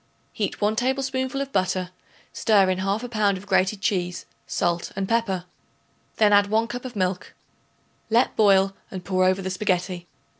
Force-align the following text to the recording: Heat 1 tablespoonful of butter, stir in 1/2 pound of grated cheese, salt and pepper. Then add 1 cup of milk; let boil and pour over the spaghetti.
Heat 0.33 0.59
1 0.59 0.77
tablespoonful 0.77 1.41
of 1.41 1.51
butter, 1.53 1.91
stir 2.33 2.71
in 2.71 2.79
1/2 2.79 3.11
pound 3.11 3.37
of 3.37 3.45
grated 3.45 3.81
cheese, 3.81 4.25
salt 4.47 4.91
and 4.95 5.07
pepper. 5.07 5.45
Then 6.15 6.33
add 6.33 6.47
1 6.47 6.67
cup 6.69 6.85
of 6.85 6.95
milk; 6.95 7.35
let 8.09 8.35
boil 8.35 8.73
and 8.89 9.05
pour 9.05 9.23
over 9.25 9.43
the 9.43 9.51
spaghetti. 9.51 10.07